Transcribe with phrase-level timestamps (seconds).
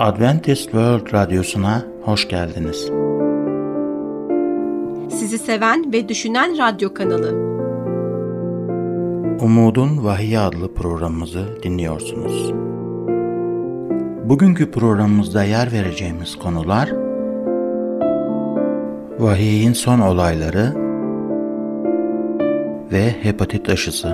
[0.00, 2.90] Adventist World Radyosu'na hoş geldiniz.
[5.18, 7.30] Sizi seven ve düşünen radyo kanalı.
[9.40, 12.52] Umudun Vahiy adlı programımızı dinliyorsunuz.
[14.28, 16.92] Bugünkü programımızda yer vereceğimiz konular
[19.18, 20.74] Vahiy'in son olayları
[22.92, 24.08] ve hepatit aşısı.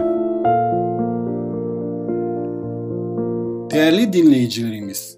[3.71, 5.16] Değerli dinleyicilerimiz,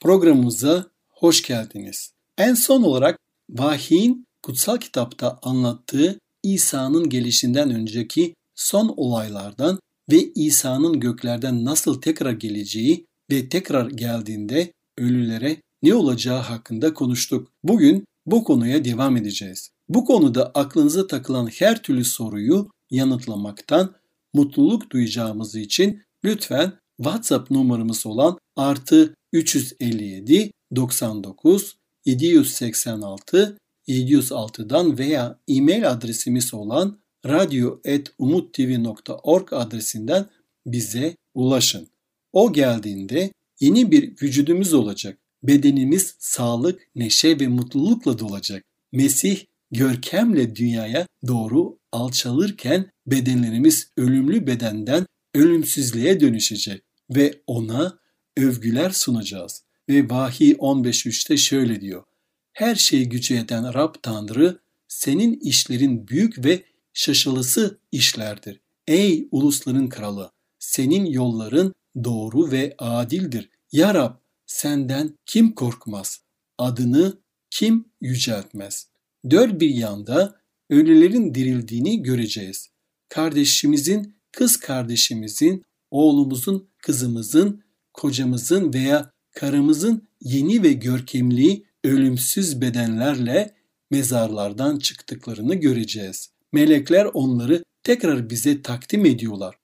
[0.00, 2.12] programımıza hoş geldiniz.
[2.38, 3.18] En son olarak
[3.50, 9.78] Vahiy'in kutsal kitapta anlattığı İsa'nın gelişinden önceki son olaylardan
[10.10, 17.48] ve İsa'nın göklerden nasıl tekrar geleceği ve tekrar geldiğinde ölülere ne olacağı hakkında konuştuk.
[17.62, 19.70] Bugün bu konuya devam edeceğiz.
[19.88, 23.94] Bu konuda aklınıza takılan her türlü soruyu yanıtlamaktan
[24.34, 33.58] mutluluk duyacağımız için lütfen WhatsApp numaramız olan artı 357 99 786
[33.88, 40.26] 706'dan veya e-mail adresimiz olan radyo.umuttv.org adresinden
[40.66, 41.88] bize ulaşın.
[42.32, 45.18] O geldiğinde yeni bir vücudumuz olacak.
[45.42, 48.64] Bedenimiz sağlık, neşe ve mutlulukla dolacak.
[48.92, 57.98] Mesih görkemle dünyaya doğru alçalırken bedenlerimiz ölümlü bedenden ölümsüzlüğe dönüşecek ve ona
[58.38, 59.62] övgüler sunacağız.
[59.88, 62.04] Ve Vahiy 15.3'te şöyle diyor.
[62.52, 64.58] Her şeyi gücü yeten Rab Tanrı
[64.88, 68.60] senin işlerin büyük ve şaşılısı işlerdir.
[68.86, 73.50] Ey ulusların kralı senin yolların doğru ve adildir.
[73.72, 74.14] Ya Rab
[74.46, 76.20] senden kim korkmaz?
[76.58, 77.18] Adını
[77.50, 78.88] kim yüceltmez?
[79.30, 82.68] Dört bir yanda ölülerin dirildiğini göreceğiz.
[83.08, 87.62] Kardeşimizin, kız kardeşimizin, oğlumuzun, kızımızın,
[87.98, 93.54] kocamızın veya karımızın yeni ve görkemli ölümsüz bedenlerle
[93.90, 96.30] mezarlardan çıktıklarını göreceğiz.
[96.52, 99.56] Melekler onları tekrar bize takdim ediyorlar.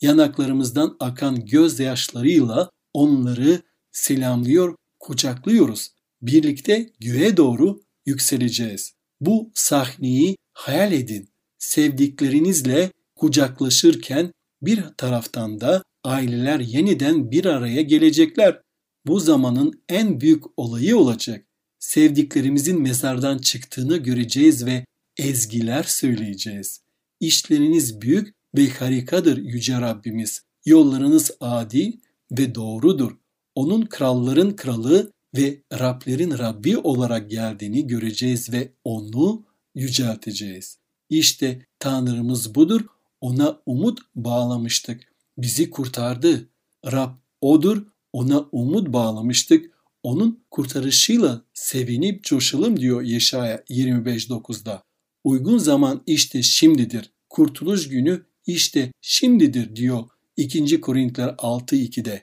[0.00, 3.62] Yanaklarımızdan akan gözyaşlarıyla onları
[3.92, 5.88] selamlıyor, kucaklıyoruz.
[6.22, 8.92] Birlikte göğe doğru yükseleceğiz.
[9.20, 11.28] Bu sahneyi hayal edin.
[11.58, 14.32] Sevdiklerinizle kucaklaşırken
[14.62, 18.60] bir taraftan da aileler yeniden bir araya gelecekler.
[19.06, 21.46] Bu zamanın en büyük olayı olacak.
[21.78, 24.84] Sevdiklerimizin mezardan çıktığını göreceğiz ve
[25.16, 26.80] ezgiler söyleyeceğiz.
[27.20, 30.42] İşleriniz büyük ve harikadır Yüce Rabbimiz.
[30.64, 31.92] Yollarınız adil
[32.32, 33.12] ve doğrudur.
[33.54, 39.44] Onun kralların kralı ve Rablerin Rabbi olarak geldiğini göreceğiz ve onu
[39.74, 40.78] yücelteceğiz.
[41.10, 42.80] İşte Tanrımız budur.
[43.20, 45.07] Ona umut bağlamıştık.
[45.38, 46.48] Bizi kurtardı.
[46.92, 47.10] Rab
[47.40, 47.82] odur.
[48.12, 49.70] Ona umut bağlamıştık.
[50.02, 54.82] Onun kurtarışıyla sevinip coşalım diyor Yeşaya 25.9'da.
[55.24, 57.12] Uygun zaman işte şimdidir.
[57.28, 60.04] Kurtuluş günü işte şimdidir diyor
[60.36, 60.80] 2.
[60.80, 62.22] Korintiler 6.2'de.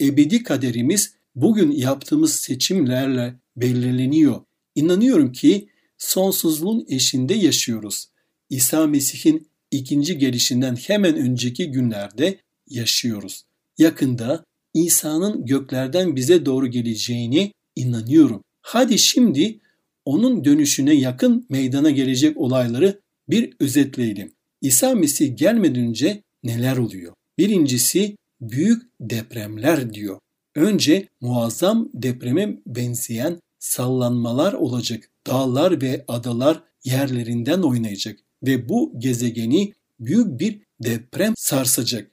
[0.00, 4.40] Ebedi kaderimiz bugün yaptığımız seçimlerle belirleniyor.
[4.74, 5.68] İnanıyorum ki
[5.98, 8.08] sonsuzluğun eşinde yaşıyoruz.
[8.50, 12.38] İsa Mesih'in ikinci gelişinden hemen önceki günlerde
[12.68, 13.44] yaşıyoruz.
[13.78, 14.44] Yakında
[14.74, 18.42] İsa'nın göklerden bize doğru geleceğini inanıyorum.
[18.62, 19.60] Hadi şimdi
[20.04, 24.32] onun dönüşüne yakın meydana gelecek olayları bir özetleyelim.
[24.60, 27.14] İsa Mesih gelmeden önce neler oluyor?
[27.38, 30.18] Birincisi büyük depremler diyor.
[30.54, 35.10] Önce muazzam depreme benzeyen sallanmalar olacak.
[35.26, 42.10] Dağlar ve adalar yerlerinden oynayacak ve bu gezegeni büyük bir deprem sarsacak.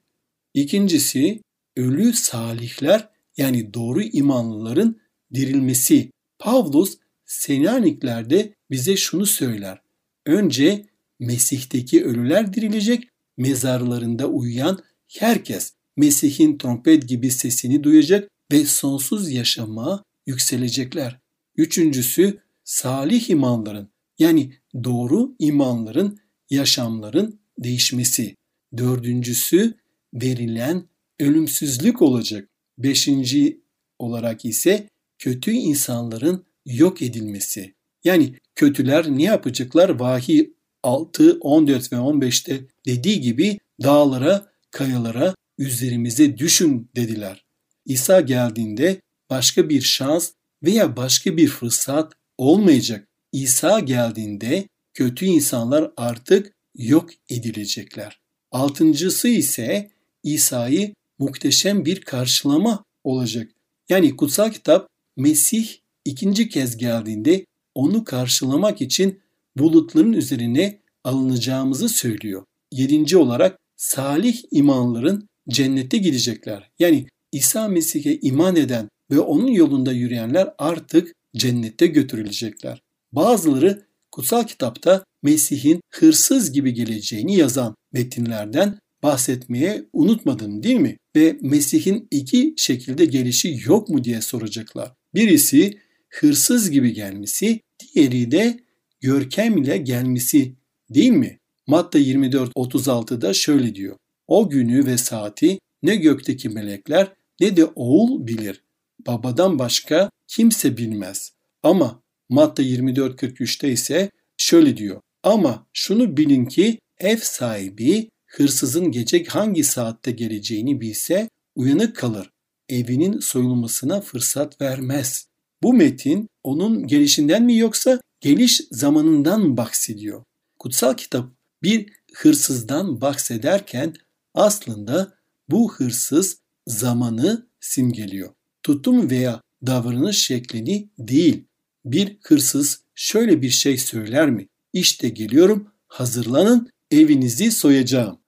[0.53, 1.41] İkincisi
[1.77, 4.99] ölü salihler yani doğru imanlıların
[5.33, 6.11] dirilmesi.
[6.39, 9.81] Pavlus Selanikler'de bize şunu söyler.
[10.25, 10.85] Önce
[11.19, 14.79] Mesih'teki ölüler dirilecek, mezarlarında uyuyan
[15.19, 21.19] herkes Mesih'in trompet gibi sesini duyacak ve sonsuz yaşama yükselecekler.
[21.57, 23.89] Üçüncüsü salih imanların
[24.19, 26.19] yani doğru imanların,
[26.49, 28.35] yaşamların değişmesi.
[28.77, 29.73] Dördüncüsü
[30.13, 30.87] verilen
[31.19, 32.49] ölümsüzlük olacak.
[32.77, 33.61] Beşinci
[33.99, 34.89] olarak ise
[35.19, 37.73] kötü insanların yok edilmesi.
[38.03, 39.89] Yani kötüler ne yapacaklar?
[39.89, 40.49] Vahiy
[40.83, 47.45] 6, 14 ve 15'te dediği gibi dağlara, kayalara üzerimize düşün dediler.
[47.85, 50.31] İsa geldiğinde başka bir şans
[50.63, 53.07] veya başka bir fırsat olmayacak.
[53.31, 58.19] İsa geldiğinde kötü insanlar artık yok edilecekler.
[58.51, 59.91] Altıncısı ise
[60.23, 63.51] İsa'yı muhteşem bir karşılama olacak.
[63.89, 64.87] Yani kutsal kitap
[65.17, 65.67] Mesih
[66.05, 69.19] ikinci kez geldiğinde onu karşılamak için
[69.57, 72.43] bulutların üzerine alınacağımızı söylüyor.
[72.71, 76.71] Yedinci olarak salih imanların cennete gidecekler.
[76.79, 82.81] Yani İsa Mesih'e iman eden ve onun yolunda yürüyenler artık cennete götürülecekler.
[83.11, 90.97] Bazıları kutsal kitapta Mesih'in hırsız gibi geleceğini yazan metinlerden bahsetmeye unutmadın değil mi?
[91.15, 94.91] Ve Mesih'in iki şekilde gelişi yok mu diye soracaklar.
[95.15, 95.79] Birisi
[96.09, 98.59] hırsız gibi gelmesi, diğeri de
[99.01, 100.55] görkem ile gelmesi
[100.89, 101.39] değil mi?
[101.67, 103.97] Matta 24-36'da şöyle diyor.
[104.27, 108.63] O günü ve saati ne gökteki melekler ne de oğul bilir.
[109.07, 111.31] Babadan başka kimse bilmez.
[111.63, 115.01] Ama Matta 24-43'te ise şöyle diyor.
[115.23, 122.29] Ama şunu bilin ki ev sahibi hırsızın gece hangi saatte geleceğini bilse uyanık kalır.
[122.69, 125.27] Evinin soyulmasına fırsat vermez.
[125.63, 130.23] Bu metin onun gelişinden mi yoksa geliş zamanından mı bahsediyor?
[130.59, 131.29] Kutsal kitap
[131.63, 133.93] bir hırsızdan bahsederken
[134.33, 135.13] aslında
[135.49, 136.37] bu hırsız
[136.67, 138.33] zamanı simgeliyor.
[138.63, 141.45] Tutum veya davranış şeklini değil.
[141.85, 144.47] Bir hırsız şöyle bir şey söyler mi?
[144.73, 148.22] İşte geliyorum, hazırlanın, evinizi soyacağım.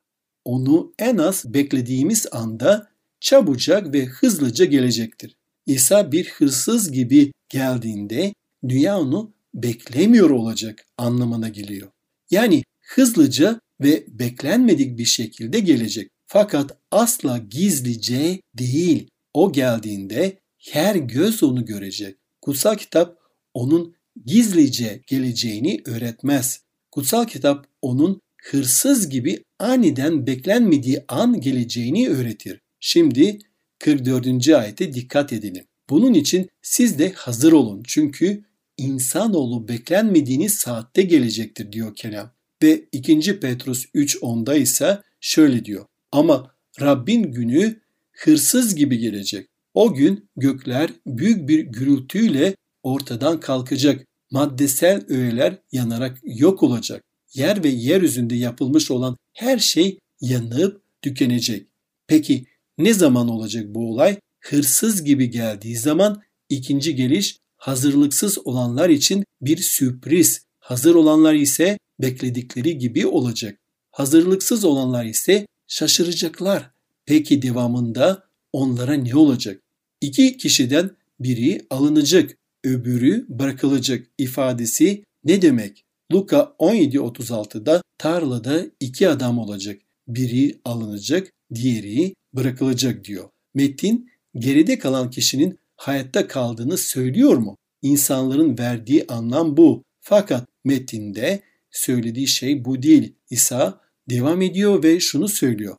[0.45, 2.87] Onu en az beklediğimiz anda
[3.19, 5.35] çabucak ve hızlıca gelecektir.
[5.65, 8.33] İsa bir hırsız gibi geldiğinde
[8.67, 11.91] dünya onu beklemiyor olacak anlamına geliyor.
[12.31, 16.09] Yani hızlıca ve beklenmedik bir şekilde gelecek.
[16.27, 19.09] Fakat asla gizlice değil.
[19.33, 22.17] O geldiğinde her göz onu görecek.
[22.41, 23.17] Kutsal kitap
[23.53, 23.95] onun
[24.25, 26.61] gizlice geleceğini öğretmez.
[26.91, 28.21] Kutsal kitap onun
[28.51, 32.61] hırsız gibi aniden beklenmediği an geleceğini öğretir.
[32.79, 33.39] Şimdi
[33.79, 34.49] 44.
[34.49, 35.65] ayete dikkat edelim.
[35.89, 38.43] Bunun için siz de hazır olun çünkü
[38.77, 42.31] insanoğlu beklenmediğiniz saatte gelecektir diyor kelam.
[42.63, 43.39] Ve 2.
[43.39, 45.85] Petrus 3.10'da ise şöyle diyor.
[46.11, 46.51] Ama
[46.81, 47.81] Rabbin günü
[48.11, 49.47] hırsız gibi gelecek.
[49.73, 54.05] O gün gökler büyük bir gürültüyle ortadan kalkacak.
[54.31, 57.04] Maddesel öğeler yanarak yok olacak.
[57.35, 61.67] Yer ve yeryüzünde yapılmış olan her şey yanıp tükenecek.
[62.07, 62.45] Peki
[62.77, 64.17] ne zaman olacak bu olay?
[64.39, 70.45] Hırsız gibi geldiği zaman ikinci geliş hazırlıksız olanlar için bir sürpriz.
[70.59, 73.59] Hazır olanlar ise bekledikleri gibi olacak.
[73.91, 76.71] Hazırlıksız olanlar ise şaşıracaklar.
[77.05, 78.23] Peki devamında
[78.53, 79.61] onlara ne olacak?
[80.01, 85.85] İki kişiden biri alınacak, öbürü bırakılacak ifadesi ne demek?
[86.13, 89.81] Luka 17.36'da tarlada iki adam olacak.
[90.07, 93.29] Biri alınacak, diğeri bırakılacak diyor.
[93.53, 97.57] Metin geride kalan kişinin hayatta kaldığını söylüyor mu?
[97.81, 99.83] İnsanların verdiği anlam bu.
[100.01, 101.41] Fakat metinde
[101.71, 103.15] söylediği şey bu değil.
[103.29, 105.75] İsa devam ediyor ve şunu söylüyor.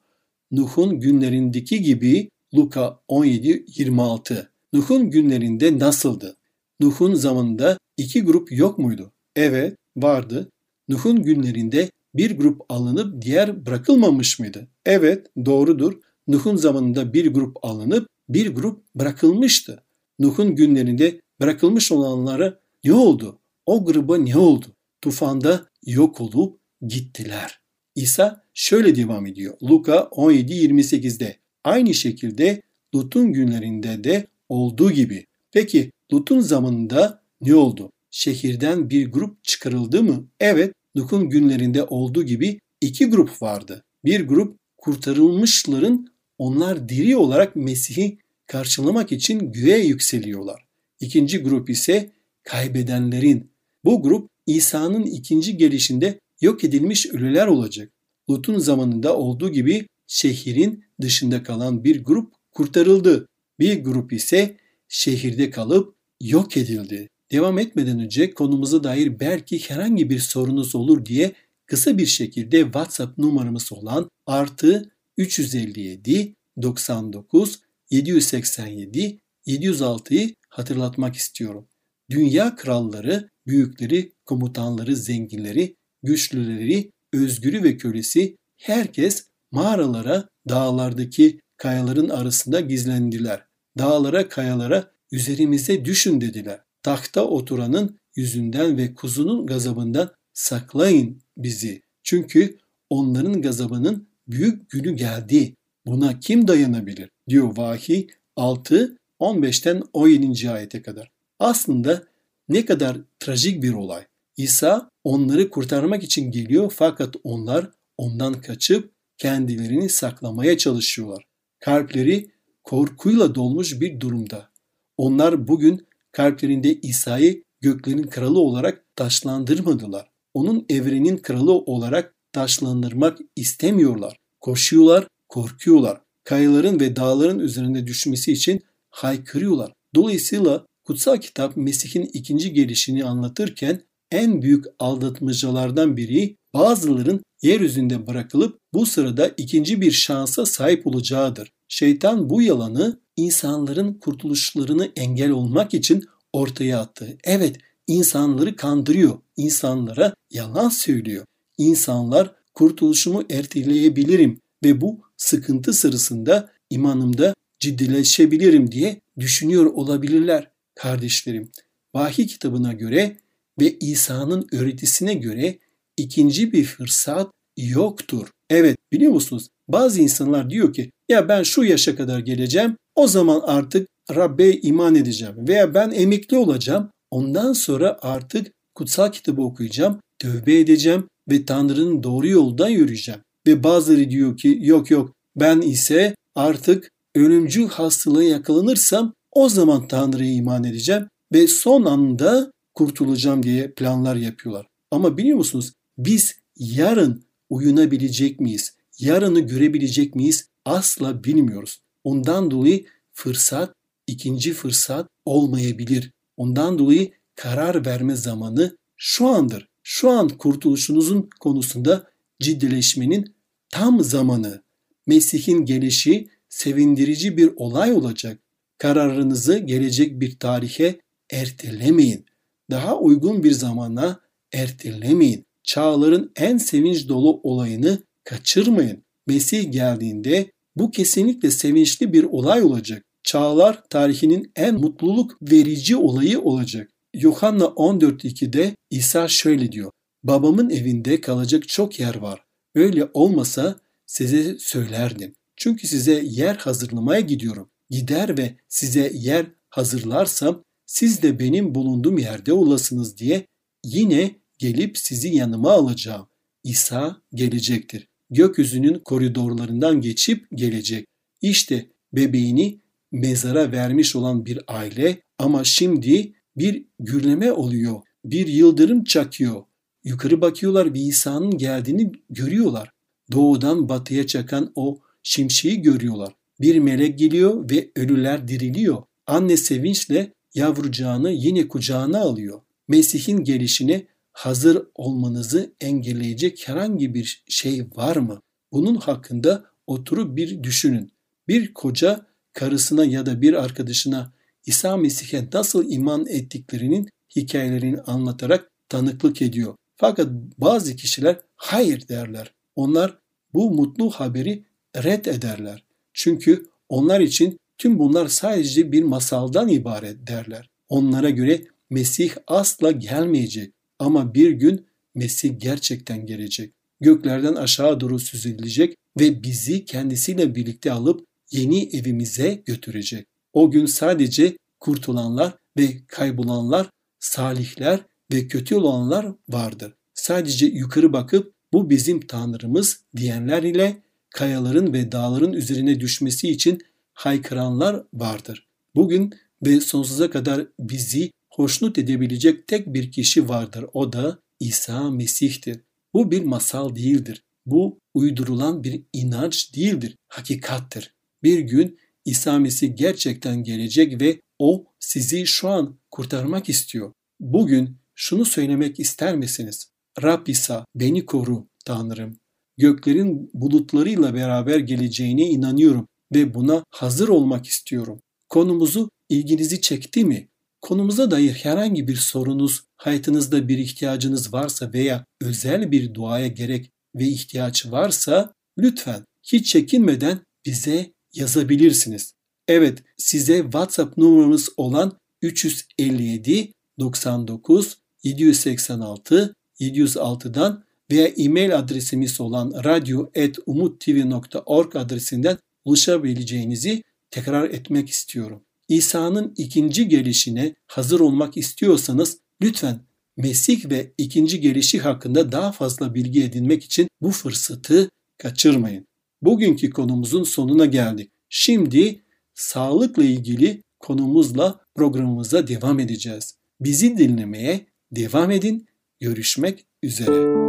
[0.50, 4.46] Nuh'un günlerindeki gibi Luka 17-26.
[4.72, 6.36] Nuh'un günlerinde nasıldı?
[6.80, 9.12] Nuh'un zamanında iki grup yok muydu?
[9.36, 10.50] Evet, vardı.
[10.88, 14.68] Nuh'un günlerinde bir grup alınıp diğer bırakılmamış mıydı?
[14.86, 15.92] Evet, doğrudur.
[16.28, 19.82] Nuh'un zamanında bir grup alınıp bir grup bırakılmıştı.
[20.18, 23.38] Nuh'un günlerinde bırakılmış olanlara ne oldu?
[23.66, 24.66] O gruba ne oldu?
[25.00, 27.60] Tufanda yok olup gittiler.
[27.94, 29.54] İsa şöyle devam ediyor.
[29.62, 31.36] Luka 17-28'de.
[31.64, 32.62] Aynı şekilde
[32.94, 35.26] Lut'un günlerinde de olduğu gibi.
[35.52, 37.92] Peki Lut'un zamanında ne oldu?
[38.18, 40.28] Şehirden bir grup çıkarıldı mı?
[40.40, 43.84] Evet, Lut'un günlerinde olduğu gibi iki grup vardı.
[44.04, 46.06] Bir grup kurtarılmışların
[46.38, 50.66] onlar diri olarak Mesih'i karşılamak için göğe yükseliyorlar.
[51.00, 53.50] İkinci grup ise kaybedenlerin.
[53.84, 57.92] Bu grup İsa'nın ikinci gelişinde yok edilmiş ölüler olacak.
[58.30, 63.28] Lut'un zamanında olduğu gibi şehrin dışında kalan bir grup kurtarıldı.
[63.58, 64.56] Bir grup ise
[64.88, 67.08] şehirde kalıp yok edildi.
[67.32, 71.32] Devam etmeden önce konumuza dair belki herhangi bir sorunuz olur diye
[71.66, 81.68] kısa bir şekilde WhatsApp numaramız olan artı 357 99 787 706'yı hatırlatmak istiyorum.
[82.10, 93.46] Dünya kralları, büyükleri, komutanları, zenginleri, güçlüleri, özgürü ve kölesi herkes mağaralara, dağlardaki kayaların arasında gizlendiler.
[93.78, 96.65] Dağlara, kayalara üzerimize düşün dediler.
[96.86, 101.82] Tahta oturanın yüzünden ve kuzunun gazabından saklayın bizi.
[102.02, 102.58] Çünkü
[102.90, 105.54] onların gazabının büyük günü geldi.
[105.86, 107.10] Buna kim dayanabilir?
[107.28, 110.50] diyor vahiy 6 15'ten 17.
[110.50, 111.10] ayete kadar.
[111.38, 112.02] Aslında
[112.48, 114.06] ne kadar trajik bir olay.
[114.36, 121.24] İsa onları kurtarmak için geliyor fakat onlar ondan kaçıp kendilerini saklamaya çalışıyorlar.
[121.58, 122.30] Kalpleri
[122.64, 124.50] korkuyla dolmuş bir durumda.
[124.96, 130.08] Onlar bugün kalplerinde İsa'yı göklerin kralı olarak taşlandırmadılar.
[130.34, 134.16] Onun evrenin kralı olarak taşlandırmak istemiyorlar.
[134.40, 136.00] Koşuyorlar, korkuyorlar.
[136.24, 139.72] Kayaların ve dağların üzerinde düşmesi için haykırıyorlar.
[139.94, 148.86] Dolayısıyla kutsal kitap Mesih'in ikinci gelişini anlatırken en büyük aldatmacalardan biri bazıların yeryüzünde bırakılıp bu
[148.86, 151.52] sırada ikinci bir şansa sahip olacağıdır.
[151.68, 157.18] Şeytan bu yalanı insanların kurtuluşlarını engel olmak için ortaya attı.
[157.24, 157.56] Evet,
[157.86, 159.18] insanları kandırıyor.
[159.36, 161.24] İnsanlara yalan söylüyor.
[161.58, 171.50] İnsanlar kurtuluşumu erteleyebilirim ve bu sıkıntı sırasında imanımda ciddileşebilirim diye düşünüyor olabilirler kardeşlerim.
[171.94, 173.16] Vahiy kitabına göre
[173.60, 175.58] ve İsa'nın öğretisine göre
[175.96, 178.28] ikinci bir fırsat yoktur.
[178.50, 179.48] Evet biliyor musunuz?
[179.68, 184.94] Bazı insanlar diyor ki ya ben şu yaşa kadar geleceğim o zaman artık Rabbe iman
[184.94, 192.02] edeceğim veya ben emekli olacağım ondan sonra artık kutsal kitabı okuyacağım, tövbe edeceğim ve Tanrı'nın
[192.02, 193.20] doğru yoldan yürüyeceğim.
[193.46, 200.32] Ve bazıları diyor ki yok yok ben ise artık ölümcül hastalığa yakalanırsam o zaman Tanrı'ya
[200.32, 204.66] iman edeceğim ve son anda kurtulacağım diye planlar yapıyorlar.
[204.90, 208.76] Ama biliyor musunuz biz yarın uyunabilecek miyiz?
[208.98, 210.48] Yarını görebilecek miyiz?
[210.64, 211.78] Asla bilmiyoruz.
[212.06, 213.74] Ondan dolayı fırsat,
[214.06, 216.12] ikinci fırsat olmayabilir.
[216.36, 219.68] Ondan dolayı karar verme zamanı şu andır.
[219.82, 222.10] Şu an kurtuluşunuzun konusunda
[222.40, 223.34] ciddileşmenin
[223.70, 224.62] tam zamanı.
[225.06, 228.38] Mesih'in gelişi sevindirici bir olay olacak.
[228.78, 232.26] Kararınızı gelecek bir tarihe ertelemeyin.
[232.70, 234.20] Daha uygun bir zamana
[234.52, 235.44] ertelemeyin.
[235.62, 239.02] Çağların en sevinç dolu olayını kaçırmayın.
[239.26, 243.02] Mesih geldiğinde bu kesinlikle sevinçli bir olay olacak.
[243.22, 246.90] Çağlar tarihinin en mutluluk verici olayı olacak.
[247.14, 249.90] Yuhanna 14.2'de İsa şöyle diyor.
[250.22, 252.44] Babamın evinde kalacak çok yer var.
[252.74, 255.34] Öyle olmasa size söylerdim.
[255.56, 257.70] Çünkü size yer hazırlamaya gidiyorum.
[257.90, 263.46] Gider ve size yer hazırlarsam siz de benim bulunduğum yerde olasınız diye
[263.84, 266.26] yine gelip sizi yanıma alacağım.
[266.64, 268.08] İsa gelecektir.
[268.30, 271.06] Gökyüzünün koridorlarından geçip gelecek.
[271.42, 272.80] İşte bebeğini
[273.12, 278.00] mezara vermiş olan bir aile ama şimdi bir gürleme oluyor.
[278.24, 279.62] Bir yıldırım çakıyor.
[280.04, 282.90] Yukarı bakıyorlar ve İsa'nın geldiğini görüyorlar.
[283.32, 286.34] Doğudan batıya çakan o şimşeği görüyorlar.
[286.60, 289.02] Bir melek geliyor ve ölüler diriliyor.
[289.26, 292.60] Anne sevinçle yavrucağını yine kucağına alıyor.
[292.88, 294.06] Mesih'in gelişine
[294.36, 298.42] hazır olmanızı engelleyecek herhangi bir şey var mı?
[298.72, 301.12] Bunun hakkında oturup bir düşünün.
[301.48, 304.32] Bir koca karısına ya da bir arkadaşına
[304.66, 309.74] İsa Mesih'e nasıl iman ettiklerinin hikayelerini anlatarak tanıklık ediyor.
[309.96, 310.28] Fakat
[310.58, 312.54] bazı kişiler hayır derler.
[312.74, 313.18] Onlar
[313.54, 314.64] bu mutlu haberi
[314.96, 315.84] red ederler.
[316.12, 320.70] Çünkü onlar için tüm bunlar sadece bir masaldan ibaret derler.
[320.88, 326.72] Onlara göre Mesih asla gelmeyecek ama bir gün Mesih gerçekten gelecek.
[327.00, 333.26] Göklerden aşağı doğru süzülecek ve bizi kendisiyle birlikte alıp yeni evimize götürecek.
[333.52, 338.00] O gün sadece kurtulanlar ve kaybolanlar, salihler
[338.32, 339.94] ve kötü olanlar vardır.
[340.14, 346.82] Sadece yukarı bakıp bu bizim Tanrımız diyenler ile kayaların ve dağların üzerine düşmesi için
[347.14, 348.66] haykıranlar vardır.
[348.94, 349.34] Bugün
[349.66, 353.84] ve sonsuza kadar bizi hoşnut edebilecek tek bir kişi vardır.
[353.92, 355.80] O da İsa Mesih'tir.
[356.14, 357.42] Bu bir masal değildir.
[357.66, 360.16] Bu uydurulan bir inanç değildir.
[360.28, 361.14] Hakikattir.
[361.42, 367.12] Bir gün İsa Mesih gerçekten gelecek ve o sizi şu an kurtarmak istiyor.
[367.40, 369.90] Bugün şunu söylemek ister misiniz?
[370.22, 372.36] Rab İsa beni koru Tanrım.
[372.78, 378.20] Göklerin bulutlarıyla beraber geleceğine inanıyorum ve buna hazır olmak istiyorum.
[378.48, 380.48] Konumuzu ilginizi çekti mi?
[380.86, 387.24] Konumuza dair herhangi bir sorunuz, hayatınızda bir ihtiyacınız varsa veya özel bir duaya gerek ve
[387.24, 392.32] ihtiyaç varsa lütfen hiç çekinmeden bize yazabilirsiniz.
[392.68, 405.58] Evet size WhatsApp numaramız olan 357 99 786 706'dan veya e-mail adresimiz olan radyo.umuttv.org adresinden
[405.84, 408.65] ulaşabileceğinizi tekrar etmek istiyorum.
[408.88, 416.44] İsa'nın ikinci gelişine hazır olmak istiyorsanız lütfen Mesih ve ikinci gelişi hakkında daha fazla bilgi
[416.44, 419.06] edinmek için bu fırsatı kaçırmayın.
[419.42, 421.30] Bugünkü konumuzun sonuna geldik.
[421.48, 422.22] Şimdi
[422.54, 426.54] sağlıkla ilgili konumuzla programımıza devam edeceğiz.
[426.80, 428.86] Bizi dinlemeye devam edin.
[429.20, 430.65] Görüşmek üzere.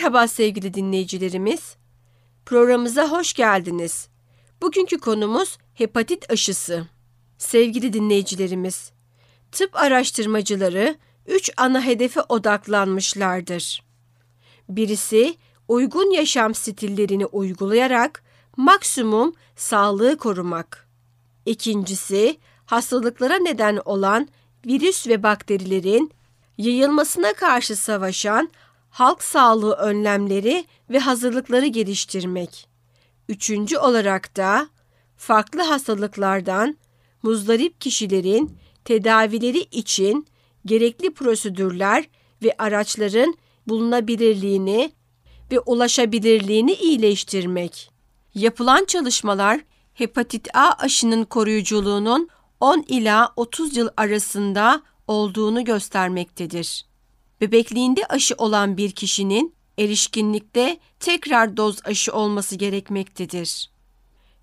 [0.00, 1.76] Merhaba sevgili dinleyicilerimiz.
[2.46, 4.08] Programımıza hoş geldiniz.
[4.62, 6.86] Bugünkü konumuz hepatit aşısı.
[7.38, 8.92] Sevgili dinleyicilerimiz,
[9.52, 13.82] tıp araştırmacıları üç ana hedefe odaklanmışlardır.
[14.68, 15.34] Birisi
[15.68, 18.22] uygun yaşam stillerini uygulayarak
[18.56, 20.88] maksimum sağlığı korumak.
[21.46, 24.28] İkincisi hastalıklara neden olan
[24.66, 26.12] virüs ve bakterilerin
[26.58, 28.50] yayılmasına karşı savaşan
[28.90, 32.68] halk sağlığı önlemleri ve hazırlıkları geliştirmek.
[33.28, 34.68] Üçüncü olarak da
[35.16, 36.76] farklı hastalıklardan
[37.22, 40.26] muzdarip kişilerin tedavileri için
[40.66, 42.04] gerekli prosedürler
[42.42, 43.34] ve araçların
[43.66, 44.92] bulunabilirliğini
[45.52, 47.90] ve ulaşabilirliğini iyileştirmek.
[48.34, 49.60] Yapılan çalışmalar
[49.94, 52.28] hepatit A aşının koruyuculuğunun
[52.60, 56.89] 10 ila 30 yıl arasında olduğunu göstermektedir.
[57.40, 63.70] Bebekliğinde aşı olan bir kişinin erişkinlikte tekrar doz aşı olması gerekmektedir.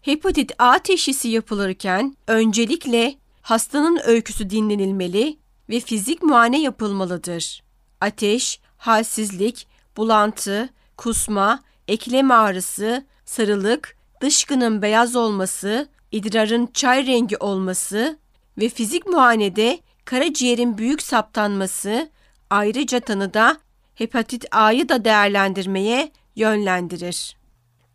[0.01, 5.37] Hepatit A teşhisi yapılırken öncelikle hastanın öyküsü dinlenilmeli
[5.69, 7.63] ve fizik muayene yapılmalıdır.
[8.01, 18.17] Ateş, halsizlik, bulantı, kusma, eklem ağrısı, sarılık, dışkının beyaz olması, idrarın çay rengi olması
[18.57, 22.09] ve fizik muayenede karaciğerin büyük saptanması
[22.49, 23.57] ayrıca tanıda
[23.95, 27.37] hepatit A'yı da değerlendirmeye yönlendirir.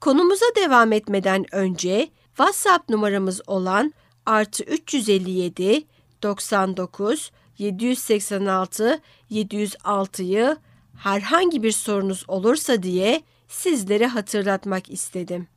[0.00, 3.92] Konumuza devam etmeden önce WhatsApp numaramız olan
[4.26, 5.84] artı 357
[6.22, 10.56] 99 786 706'yı
[10.98, 15.48] herhangi bir sorunuz olursa diye sizlere hatırlatmak istedim.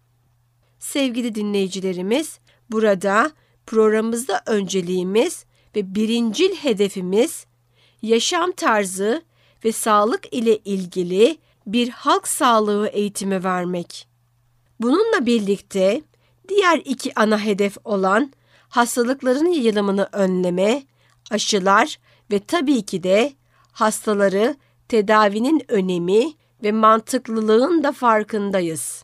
[0.80, 2.40] Sevgili dinleyicilerimiz,
[2.72, 3.32] burada
[3.66, 7.46] programımızda önceliğimiz ve birincil hedefimiz
[8.06, 9.22] yaşam tarzı
[9.66, 11.38] ve sağlık ile ilgili
[11.68, 14.08] bir halk sağlığı eğitimi vermek.
[14.80, 16.02] Bununla birlikte
[16.50, 18.32] diğer iki ana hedef olan
[18.70, 20.84] hastalıkların yayılımını önleme,
[21.32, 22.00] aşılar
[22.32, 23.34] ve tabii ki de
[23.72, 24.56] hastaları
[24.88, 29.04] tedavinin önemi ve mantıklılığın da farkındayız.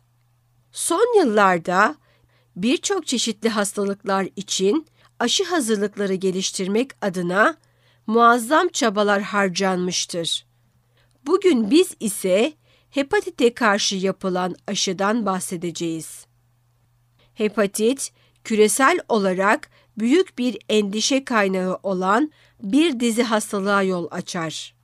[0.71, 1.95] Son yıllarda
[2.55, 4.85] birçok çeşitli hastalıklar için
[5.19, 7.57] aşı hazırlıkları geliştirmek adına
[8.07, 10.45] muazzam çabalar harcanmıştır.
[11.25, 12.53] Bugün biz ise
[12.89, 16.25] hepatite karşı yapılan aşıdan bahsedeceğiz.
[17.33, 18.11] Hepatit,
[18.43, 22.31] küresel olarak büyük bir endişe kaynağı olan
[22.63, 24.75] bir dizi hastalığa yol açar.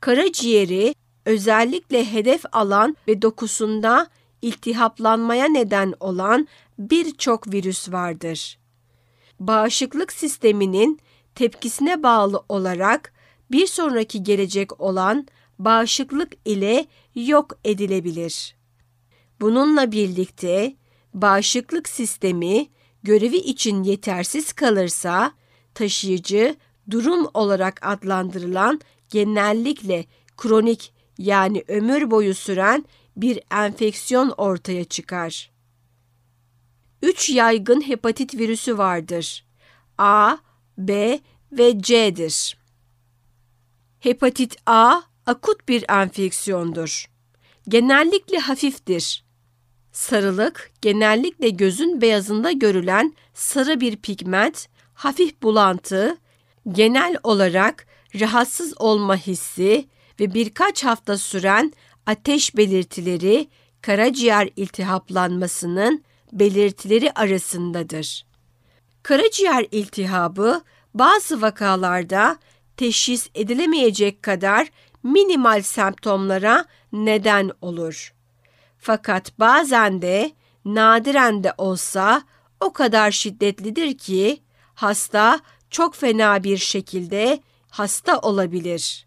[0.00, 4.06] Karaciğeri özellikle hedef alan ve dokusunda
[4.42, 8.58] iltihaplanmaya neden olan birçok virüs vardır.
[9.40, 11.00] Bağışıklık sisteminin
[11.34, 13.12] tepkisine bağlı olarak
[13.50, 15.26] bir sonraki gelecek olan
[15.58, 18.56] bağışıklık ile yok edilebilir.
[19.40, 20.76] Bununla birlikte
[21.14, 22.68] bağışıklık sistemi
[23.02, 25.32] görevi için yetersiz kalırsa
[25.74, 26.56] taşıyıcı
[26.90, 30.04] durum olarak adlandırılan genellikle
[30.36, 32.84] kronik yani ömür boyu süren
[33.16, 35.52] bir enfeksiyon ortaya çıkar.
[37.02, 39.44] Üç yaygın hepatit virüsü vardır.
[39.98, 40.36] A,
[40.78, 41.20] B
[41.52, 42.56] ve C'dir.
[44.00, 47.06] Hepatit A akut bir enfeksiyondur.
[47.68, 49.24] Genellikle hafiftir.
[49.92, 56.16] Sarılık genellikle gözün beyazında görülen sarı bir pigment, hafif bulantı,
[56.68, 57.86] genel olarak
[58.20, 59.88] rahatsız olma hissi
[60.20, 61.72] ve birkaç hafta süren
[62.06, 63.48] ateş belirtileri
[63.82, 68.26] karaciğer iltihaplanmasının belirtileri arasındadır.
[69.02, 70.62] Karaciğer iltihabı
[70.94, 72.36] bazı vakalarda
[72.76, 74.68] teşhis edilemeyecek kadar
[75.02, 78.14] minimal semptomlara neden olur.
[78.78, 80.32] Fakat bazen de
[80.64, 82.22] nadiren de olsa
[82.60, 84.42] o kadar şiddetlidir ki
[84.74, 89.06] hasta çok fena bir şekilde hasta olabilir.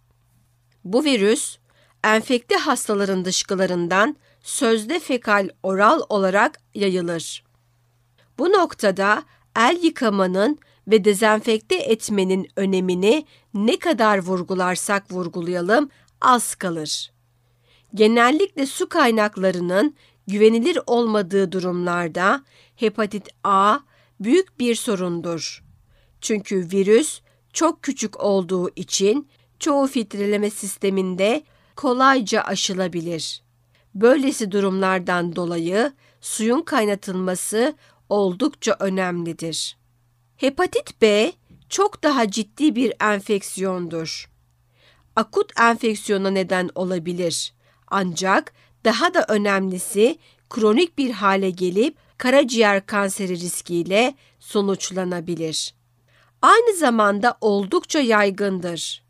[0.84, 1.58] Bu virüs
[2.04, 7.44] enfekte hastaların dışkılarından sözde fekal oral olarak yayılır.
[8.38, 9.24] Bu noktada
[9.56, 15.90] el yıkamanın ve dezenfekte etmenin önemini ne kadar vurgularsak vurgulayalım
[16.22, 17.12] az kalır.
[17.94, 19.96] Genellikle su kaynaklarının
[20.28, 22.44] güvenilir olmadığı durumlarda
[22.76, 23.80] hepatit A
[24.20, 25.64] büyük bir sorundur.
[26.22, 27.22] Çünkü virüs
[27.54, 29.28] çok küçük olduğu için
[29.60, 31.44] çoğu filtreleme sisteminde
[31.76, 33.44] kolayca aşılabilir.
[33.96, 37.74] Böylesi durumlardan dolayı suyun kaynatılması
[38.10, 39.78] oldukça önemlidir.
[40.38, 41.32] Hepatit B
[41.70, 44.30] çok daha ciddi bir enfeksiyondur.
[45.16, 47.54] Akut enfeksiyona neden olabilir.
[47.88, 48.54] Ancak
[48.86, 55.76] daha da önemlisi kronik bir hale gelip karaciğer kanseri riskiyle sonuçlanabilir.
[56.42, 59.06] Aynı zamanda oldukça yaygındır.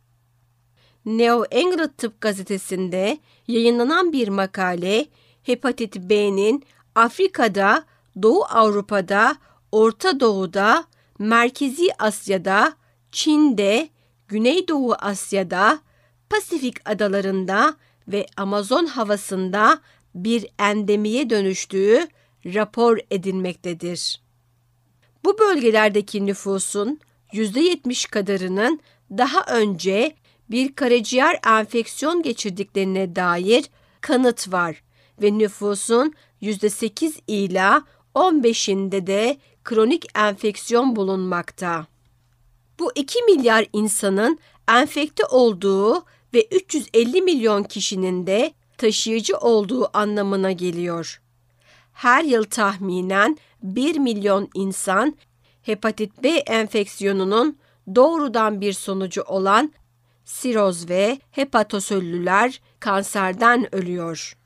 [1.06, 5.06] New England Tıp Gazetesi'nde yayınlanan bir makale
[5.44, 6.64] hepatit B'nin
[6.96, 7.86] Afrika'da,
[8.22, 9.36] Doğu Avrupa'da,
[9.72, 10.86] Orta Doğu'da,
[11.20, 12.74] Merkezi Asya'da,
[13.12, 13.90] Çin'de,
[14.28, 15.80] Güneydoğu Asya'da,
[16.30, 17.76] Pasifik adalarında
[18.08, 19.80] ve Amazon havasında
[20.16, 22.08] bir endemiye dönüştüğü
[22.46, 24.22] rapor edilmektedir.
[25.24, 27.00] Bu bölgelerdeki nüfusun
[27.34, 28.80] %70 kadarının
[29.12, 30.16] daha önce
[30.50, 33.66] bir karaciğer enfeksiyon geçirdiklerine dair
[34.02, 34.84] kanıt var
[35.22, 37.84] ve nüfusun %8 ila
[38.16, 41.88] 15'inde de kronik enfeksiyon bulunmakta.
[42.80, 51.22] Bu 2 milyar insanın enfekte olduğu ve 350 milyon kişinin de taşıyıcı olduğu anlamına geliyor.
[51.94, 55.16] Her yıl tahminen 1 milyon insan
[55.62, 57.58] hepatit B enfeksiyonunun
[57.96, 59.74] doğrudan bir sonucu olan
[60.26, 64.38] siroz ve hepatosöllüler kanserden ölüyor.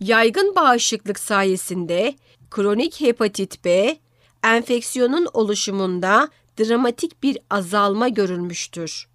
[0.00, 2.14] Yaygın bağışıklık sayesinde
[2.50, 3.96] kronik hepatit B
[4.44, 9.08] enfeksiyonun oluşumunda dramatik bir azalma görülmüştür.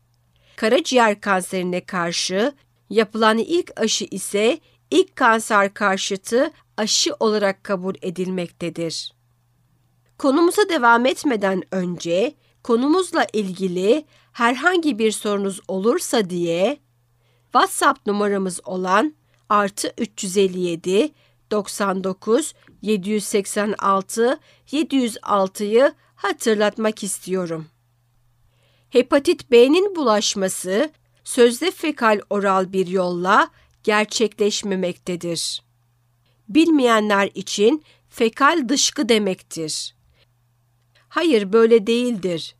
[0.56, 2.54] Karaciğer kanserine karşı
[2.90, 4.60] yapılan ilk aşı ise
[4.92, 9.14] ilk kanser karşıtı aşı olarak kabul edilmektedir.
[10.18, 16.78] Konumuza devam etmeden önce konumuzla ilgili herhangi bir sorunuz olursa diye
[17.44, 19.16] WhatsApp numaramız olan
[19.50, 21.12] artı 357
[21.52, 24.40] 99 786
[24.72, 27.68] 706'yı hatırlatmak istiyorum.
[28.90, 30.92] Hepatit B'nin bulaşması
[31.24, 33.50] sözde fekal oral bir yolla
[33.84, 35.62] gerçekleşmemektedir.
[36.50, 39.96] Bilmeyenler için fekal dışkı demektir.
[41.10, 42.56] Hayır böyle değildir.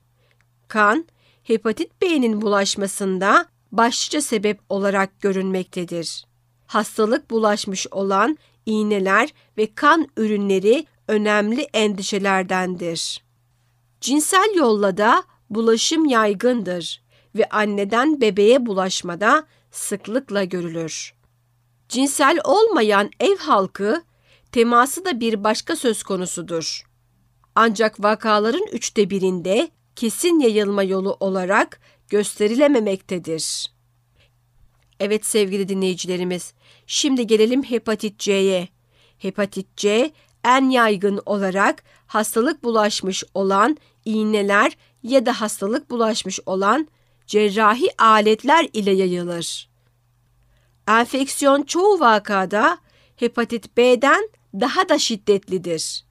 [0.68, 1.06] Kan,
[1.44, 6.26] hepatit B'nin bulaşmasında başlıca sebep olarak görünmektedir.
[6.68, 13.24] Hastalık bulaşmış olan iğneler ve kan ürünleri önemli endişelerdendir.
[14.02, 17.02] Cinsel yolla da bulaşım yaygındır
[17.36, 21.14] ve anneden bebeğe bulaşmada sıklıkla görülür.
[21.90, 24.04] Cinsel olmayan ev halkı
[24.52, 26.86] teması da bir başka söz konusudur.
[27.56, 33.75] Ancak vakaların üçte birinde kesin yayılma yolu olarak gösterilememektedir.
[35.00, 36.54] Evet sevgili dinleyicilerimiz,
[36.88, 38.68] şimdi gelelim hepatit C'ye.
[39.18, 40.12] Hepatit C
[40.44, 46.88] en yaygın olarak hastalık bulaşmış olan iğneler ya da hastalık bulaşmış olan
[47.28, 49.70] cerrahi aletler ile yayılır.
[50.88, 52.78] Enfeksiyon çoğu vakada
[53.16, 56.06] hepatit B'den daha da şiddetlidir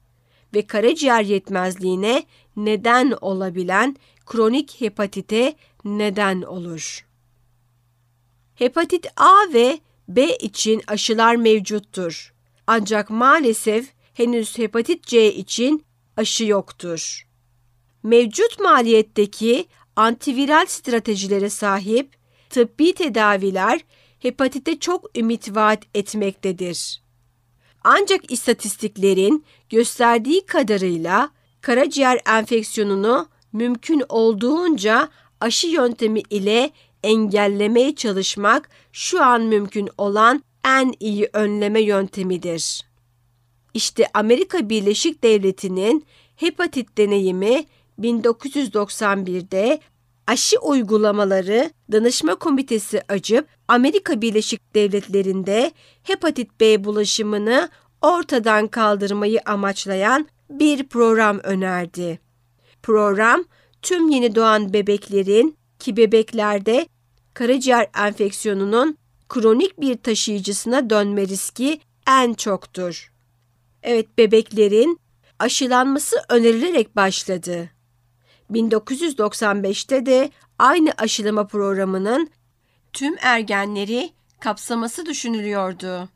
[0.53, 2.23] ve karaciğer yetmezliğine
[2.55, 3.95] neden olabilen
[4.25, 7.05] kronik hepatite neden olur.
[8.55, 12.33] Hepatit A ve B için aşılar mevcuttur.
[12.67, 15.85] Ancak maalesef henüz hepatit C için
[16.17, 17.27] aşı yoktur.
[18.03, 19.65] Mevcut maliyetteki
[19.95, 22.15] antiviral stratejilere sahip
[22.49, 23.81] tıbbi tedaviler
[24.19, 27.01] hepatite çok ümit vaat etmektedir.
[27.83, 31.29] Ancak istatistiklerin gösterdiği kadarıyla
[31.61, 35.09] karaciğer enfeksiyonunu mümkün olduğunca
[35.41, 36.71] aşı yöntemi ile
[37.05, 42.81] engellemeye çalışmak şu an mümkün olan en iyi önleme yöntemidir.
[43.73, 47.65] İşte Amerika Birleşik Devleti'nin hepatit deneyimi
[47.99, 49.79] 1991'de
[50.27, 55.71] aşı uygulamaları danışma komitesi açıp Amerika Birleşik Devletleri'nde
[56.03, 57.69] hepatit B bulaşımını
[58.01, 62.19] ortadan kaldırmayı amaçlayan bir program önerdi.
[62.83, 63.43] Program
[63.81, 66.87] tüm yeni doğan bebeklerin ki bebeklerde
[67.35, 68.97] karaciğer enfeksiyonunun
[69.29, 73.11] kronik bir taşıyıcısına dönme riski en çoktur.
[73.83, 74.99] Evet bebeklerin
[75.39, 77.69] aşılanması önerilerek başladı.
[78.51, 82.29] 1995'te de aynı aşılama programının
[82.93, 86.09] tüm ergenleri kapsaması düşünülüyordu.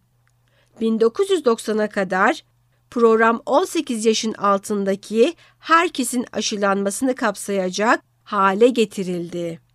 [0.82, 2.44] 1990'a kadar
[2.92, 9.69] program 18 yaşın altındaki herkesin aşılanmasını kapsayacak hale getirildi.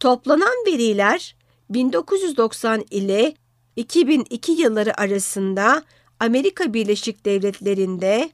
[0.00, 1.36] Toplanan veriler
[1.70, 3.34] 1990 ile
[3.76, 5.82] 2002 yılları arasında
[6.20, 8.30] Amerika Birleşik Devletleri'nde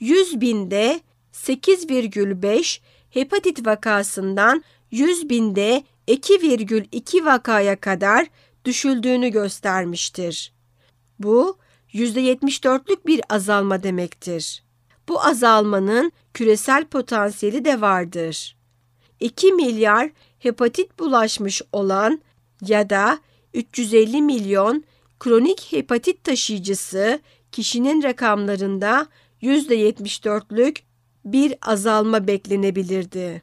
[0.00, 1.00] 100 binde
[1.32, 2.80] 8,5
[3.10, 8.26] hepatit vakasından 100 binde 2,2 vakaya kadar
[8.64, 10.52] düşüldüğünü göstermiştir.
[11.18, 11.58] Bu
[11.92, 14.64] %74'lük bir azalma demektir.
[15.08, 18.56] Bu azalmanın küresel potansiyeli de vardır.
[19.20, 20.10] 2 milyar
[20.44, 22.20] hepatit bulaşmış olan
[22.66, 23.18] ya da
[23.54, 24.84] 350 milyon
[25.20, 27.20] kronik hepatit taşıyıcısı
[27.52, 29.06] kişinin rakamlarında
[29.42, 30.78] %74'lük
[31.24, 33.42] bir azalma beklenebilirdi.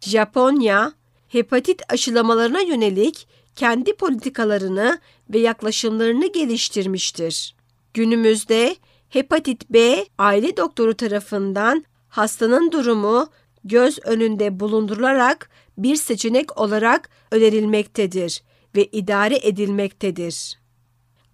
[0.00, 0.92] Japonya,
[1.28, 4.98] hepatit aşılamalarına yönelik kendi politikalarını
[5.30, 7.54] ve yaklaşımlarını geliştirmiştir.
[7.94, 8.76] Günümüzde
[9.08, 13.28] hepatit B aile doktoru tarafından hastanın durumu
[13.64, 15.50] göz önünde bulundurularak
[15.82, 18.42] bir seçenek olarak önerilmektedir
[18.76, 20.58] ve idare edilmektedir.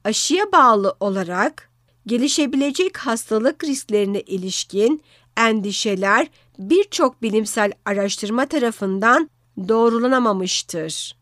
[0.05, 1.71] Aşıya bağlı olarak
[2.07, 5.03] gelişebilecek hastalık risklerine ilişkin
[5.37, 9.31] endişeler birçok bilimsel araştırma tarafından
[9.69, 11.17] doğrulanamamıştır.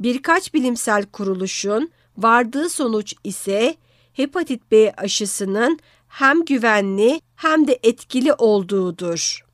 [0.00, 3.76] Birkaç bilimsel kuruluşun vardığı sonuç ise
[4.12, 9.44] hepatit B aşısının hem güvenli hem de etkili olduğudur.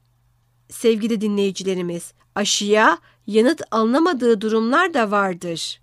[0.71, 5.81] Sevgili dinleyicilerimiz, aşıya yanıt alınamadığı durumlar da vardır.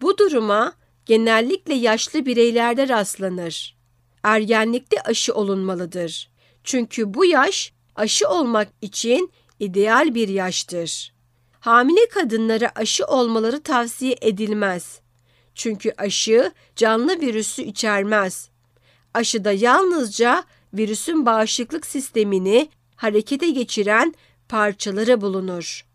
[0.00, 0.72] Bu duruma
[1.06, 3.76] genellikle yaşlı bireylerde rastlanır.
[4.22, 6.30] Ergenlikte aşı olunmalıdır.
[6.64, 11.12] Çünkü bu yaş aşı olmak için ideal bir yaştır.
[11.60, 15.00] Hamile kadınlara aşı olmaları tavsiye edilmez.
[15.54, 18.50] Çünkü aşı canlı virüsü içermez.
[19.14, 20.44] Aşıda yalnızca
[20.74, 24.14] virüsün bağışıklık sistemini harekete geçiren
[24.48, 25.87] parçaları bulunur.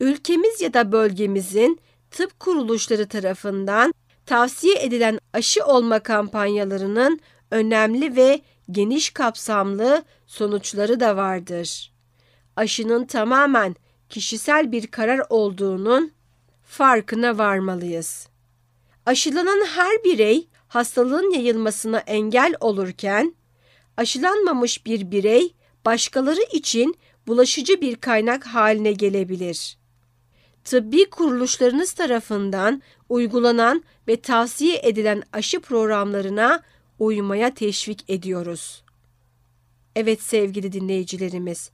[0.00, 1.80] Ülkemiz ya da bölgemizin
[2.10, 3.94] tıp kuruluşları tarafından
[4.26, 11.92] tavsiye edilen aşı olma kampanyalarının önemli ve geniş kapsamlı sonuçları da vardır.
[12.56, 13.76] Aşının tamamen
[14.08, 16.12] kişisel bir karar olduğunun
[16.64, 18.28] farkına varmalıyız.
[19.06, 23.34] Aşılanan her birey hastalığın yayılmasına engel olurken,
[23.96, 25.54] aşılanmamış bir birey
[25.84, 29.78] başkaları için bulaşıcı bir kaynak haline gelebilir.
[30.66, 36.62] Tıbbi kuruluşlarınız tarafından uygulanan ve tavsiye edilen aşı programlarına
[36.98, 38.84] uymaya teşvik ediyoruz.
[39.96, 41.70] Evet sevgili dinleyicilerimiz,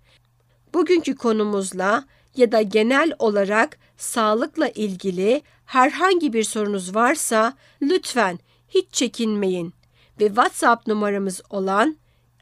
[0.75, 2.05] bugünkü konumuzla
[2.37, 9.75] ya da genel olarak sağlıkla ilgili herhangi bir sorunuz varsa lütfen hiç çekinmeyin
[10.21, 11.97] ve WhatsApp numaramız olan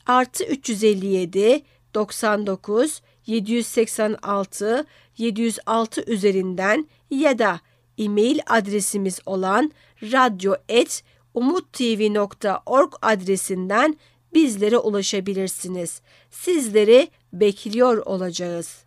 [0.07, 1.63] artı 357
[1.95, 4.85] 99 786
[5.19, 7.61] 706 üzerinden ya da
[7.99, 13.97] e-mail adresimiz olan radyo.umuttv.org adresinden
[14.35, 16.01] bizlere ulaşabilirsiniz.
[16.31, 18.85] Sizleri bekliyor olacağız.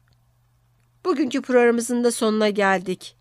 [1.05, 3.15] Bugünkü programımızın da sonuna geldik.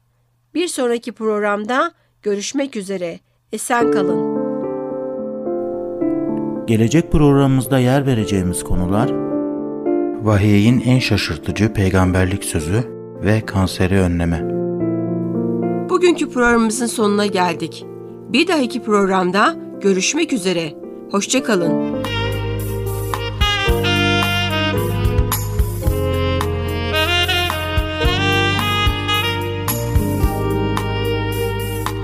[0.55, 3.21] Bir sonraki programda görüşmek üzere.
[3.53, 4.43] Esen kalın.
[6.67, 9.22] Gelecek programımızda yer vereceğimiz konular
[10.23, 12.85] Vahiy'in en şaşırtıcı peygamberlik sözü
[13.25, 14.43] ve kanseri önleme.
[15.91, 17.85] Bugünkü programımızın sonuna geldik.
[18.29, 20.75] Bir dahaki programda görüşmek üzere.
[21.11, 22.02] Hoşçakalın.